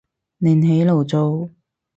[0.39, 1.47] 另起爐灶